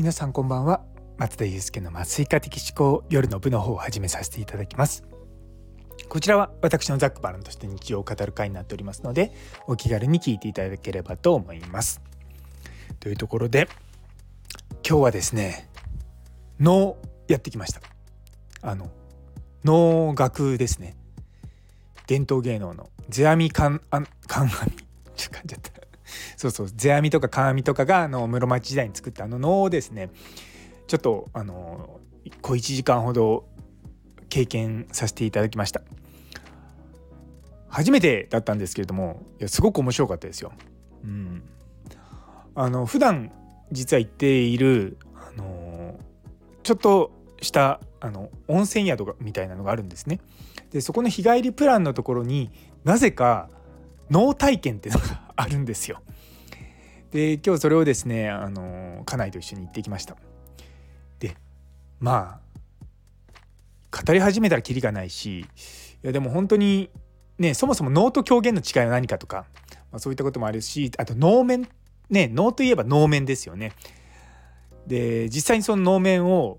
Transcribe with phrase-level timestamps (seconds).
[0.00, 0.82] 皆さんこんばんは。
[1.18, 5.04] 松田祐介の麻酔科的思考夜の部の方を始めさせていただきます。
[6.08, 9.30] こちらは私のザックバランとして日常を語る会になっておりますので
[9.66, 12.00] お気軽に聞いていただければと思います。
[12.98, 13.68] というところで
[14.88, 15.68] 今日はですね
[16.58, 16.96] 能
[17.28, 17.82] やってきました。
[18.62, 18.90] あの
[19.64, 20.96] 能楽ですね。
[22.06, 24.06] 伝統芸能の世阿弥観阿弥。
[25.14, 25.69] ちょっと噛んじゃった。
[26.40, 30.08] そうそう世阿弥とか鏡とかがあの室町時代に作ったあの能をですね
[30.86, 32.00] ちょっとあの
[32.40, 33.44] 小1時間ほど
[34.30, 35.82] 経験させていただきました
[37.68, 40.52] 初めてだったんですけれどもいやすごく面白かったですよ。
[41.04, 41.42] うん、
[42.54, 43.32] あの普段
[43.70, 46.00] 実は行っているあの
[46.62, 47.12] ちょっと
[47.42, 50.20] したあの温泉宿みたいなのがあるんですね。
[50.70, 52.50] でそこの日帰りプランのところに
[52.82, 53.50] なぜか
[54.10, 56.00] 脳体験っていうのがあるんですよ。
[57.10, 60.16] で今日それをですねあの家内と一緒に行ってきました。
[61.18, 61.36] で
[61.98, 65.46] まあ語り始めたらキリがないしい
[66.02, 66.90] やでも本当に
[67.38, 69.46] ねそもそも脳と狂言の違いは何かとか、
[69.90, 71.68] まあ、そういったこともあるしあと能面
[72.08, 73.72] ね能といえば能面ですよね。
[74.86, 76.58] で実際にその能面を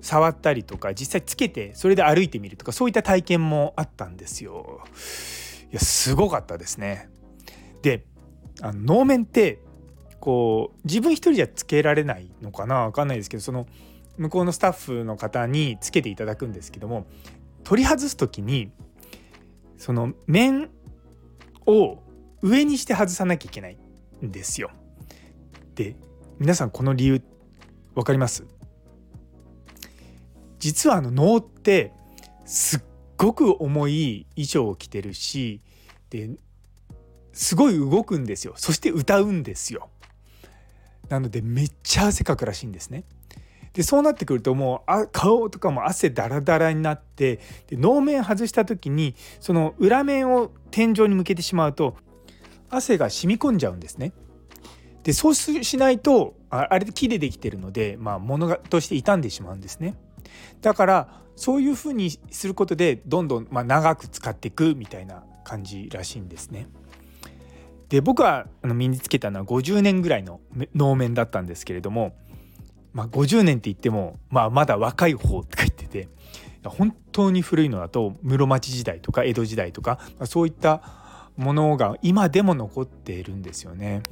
[0.00, 4.80] 触ったりとか実際つけてそれで歩いてみるとかそういった体験もあったんですよ。
[5.70, 7.10] いやすごかったですね。
[7.82, 8.04] で
[8.60, 9.58] あの能面って
[10.20, 12.86] こう自分一人じゃつけられないのかな？
[12.86, 13.66] 分かんないですけどその
[14.16, 17.06] 向こうのスタッフの方につけていただくんですけども
[17.62, 18.72] 取り外す時に
[19.76, 20.70] その面
[21.66, 22.02] を
[22.42, 23.78] 上にして外さなきゃいけない
[24.24, 24.70] んですよ。
[25.74, 25.94] で
[26.38, 27.22] 皆さんこの理由
[27.94, 28.44] 分かります？
[30.58, 31.92] 実はあの能って
[32.44, 32.80] すっ
[33.16, 35.60] ごく重い衣装を着てるし
[36.10, 36.30] で
[37.32, 38.54] すごい動くんですよ。
[38.56, 39.90] そして歌うんですよ。
[41.08, 43.04] なのでめっちゃ汗かくらしいんですね。
[43.72, 47.38] でそうなってくるともうあ顔とかも汗だらだらになって
[47.68, 51.96] で能面外した時にその裏面を天井に向けてしまうと
[52.70, 54.12] 汗が染み込んじゃうんですね。
[55.04, 59.94] でそうしないとあれで木でできてるので、まあ、物がとして傷んでしまうんですね。
[60.60, 66.66] だからそういうふうにすることでどんどんま長く使っていくみたいな感じらしいんですね。
[67.88, 70.40] で僕はあの身につけたのは50年ぐらいの
[70.74, 72.14] 能面だったんですけれども、
[72.92, 76.08] まあ、50年って言っても、まあ、まだ若い方って書いてて
[76.64, 80.82] 本当に古いのだと室町時代とか江戸時代とか、まあ、そういった
[81.36, 84.02] ものが今でも残っているんですよね。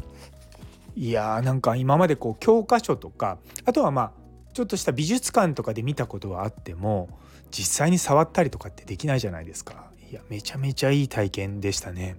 [0.94, 4.12] いやーなんか今までこう教科書とかあとはまあ
[4.54, 7.10] ちょっとした美術館とかで見たことはあっても
[7.50, 12.16] 実際に触ったりとかってできないじゃないですかいやめちゃめちゃいい体験でしたね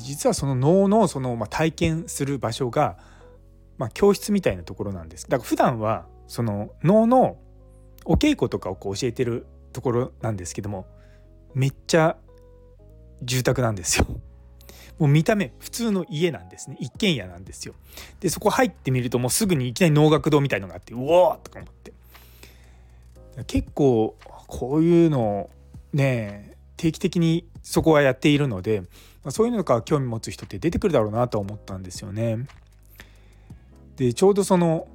[0.00, 2.96] 実はその脳のその、まあ、体験する場所が、
[3.78, 5.24] まあ、教室みたいなところなんです。
[5.24, 7.36] だから普段はその脳の
[8.04, 10.86] お稽古とかをこう教えてるところなんですけども
[11.54, 12.16] めっちゃ
[13.22, 14.06] 住宅なんですよ。
[14.98, 16.76] もう見た目普通の家なんですね。
[16.78, 17.74] 一軒家なんですよ。
[18.20, 21.92] でそこ入ってみるともうすぐにいきなり能楽堂みたいのがあってうおーとか思って。
[23.46, 24.16] 結構
[24.46, 25.50] こういうの
[25.92, 28.82] ね定期的にそこはやっているので、
[29.24, 32.46] ま、そういうのとか興味持つ人って出てくるだろうなと思ったんですよね。
[33.96, 34.88] でちょうどその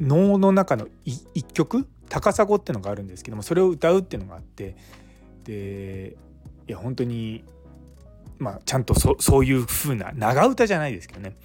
[0.00, 1.86] 能の中の一曲？
[2.10, 4.76] 高砂ってのがあるんですけどもそれを歌うっていうのがあって
[5.44, 6.16] で
[6.66, 7.44] いや本当に
[8.38, 11.36] まあちゃんとそそういう風な長唄じゃないですけどね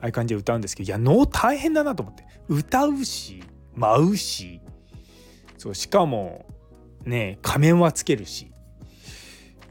[0.00, 3.44] ああいう感じで歌うんですけどいや能大変だなと思って歌うし
[3.74, 4.60] 舞うし
[5.58, 6.46] そうしかも
[7.04, 8.50] ね仮面はつけるし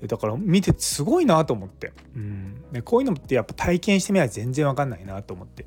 [0.08, 5.66] だから見てすごいなと思って、うん、でこういうのってやっぱ体験してみれば全然わかんないなと思って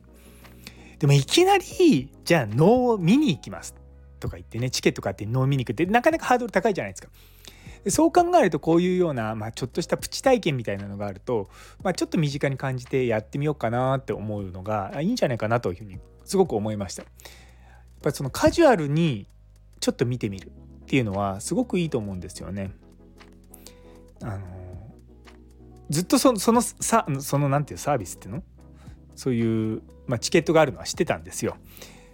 [0.98, 3.74] でもいきなりじゃあ能を見に行きます
[4.20, 7.08] とか言ってねチケット買って能見に行くってなかなかハードル高いじゃないですか。
[7.84, 11.48] でそう考えるとこういうような、まあ、ちょっとしたプチ体験みたいなのがあると、
[11.84, 17.04] まあ、ちょっと身近に感じてやってみようかなって思うのがいいんじゃないかなというふうにすごく思いました。
[17.04, 17.12] やっ
[18.03, 19.28] ぱりそのカジュアルに
[19.78, 20.50] ちょっと見てみるっ
[20.86, 22.72] ていうのはすごくいいと思うんですよね。
[24.22, 24.41] あの
[25.91, 28.42] ずっとそのさそのなんていうサービスっていうの？
[29.15, 31.57] そういう、まあ、チケットがあるのは知ってたんですよ。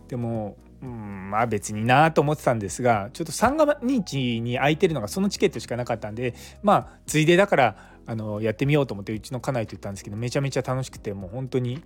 [0.09, 11.83] でもうんまあ別になと思ってたんですがちょっと三が日に空いてるのがそのチケットしかなかったんでまあついでだからあのやってみようと思ってうちの家内と言ったんですけどめちゃめちゃ楽しくてもう本当に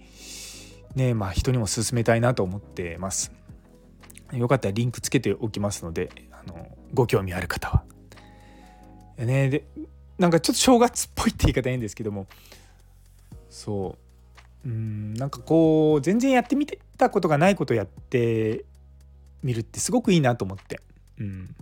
[0.95, 3.33] ねまあ人にも勧めたいなと思ってます。
[4.33, 7.85] よかったらリンクつけておきますのであのご興味ある方は。
[9.19, 9.65] ねで
[10.19, 12.27] なんかちょっと正月っぽいって言い方いいんですけども。
[13.51, 13.97] そ
[14.65, 14.69] う。
[14.69, 18.65] うんなんかこう全然やってみたことがないことやって
[19.43, 20.81] みるってすごくいいなと思って、
[21.21, 21.55] うん、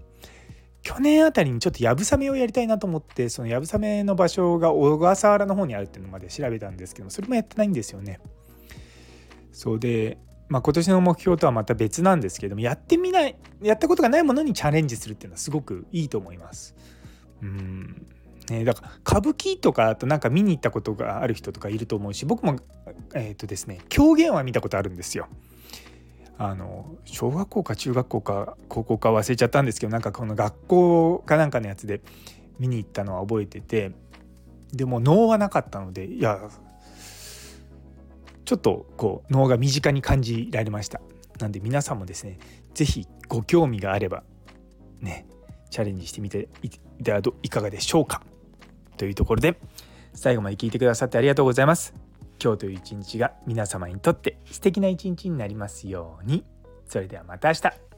[0.82, 8.20] 去年あたりにちょっとやぶさめをやりたいなと思ってそのやぶさめの場所が小笠原の方にあるっていうのまで調べたんですけどもそれもやってないんですよね。
[9.52, 10.18] そうで、
[10.48, 16.74] まあ、今年の目標とはまた別なんですけどもやってみないやったことがないものにチャレンジするっていうのはすごくいいと思います。
[17.42, 18.06] うん。
[18.50, 22.56] ね、だから歌舞伎とかあとなんか見に行ったことがある人とかいると思うし僕も
[23.14, 25.28] えっ、ー、とですね狂言は見たことあるんですよ。
[26.36, 32.00] あの小学校か中学校か高校か忘れちゃったんですけどなんかこの学校かなんかのやつで
[32.58, 33.92] 見に行ったのは覚えてて
[34.72, 36.40] でも能はなかったのでいや
[38.44, 41.00] ちょっとこう能が身近に感じられました。
[41.38, 42.38] なんで皆さんもですね
[42.74, 44.22] 是非ご興味があれば
[45.00, 45.26] ね
[45.70, 46.48] チャレンジしてみて
[47.42, 48.22] いかがでしょうか。
[48.96, 49.58] というところで
[50.14, 51.94] 最後まで聞いてくださってありがとうございます。
[52.42, 56.44] 今日という一日が皆様にとって素敵な一日になりますように。
[56.86, 57.93] それではまた明日。